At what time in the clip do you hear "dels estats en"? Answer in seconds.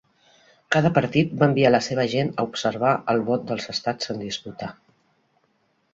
3.53-4.25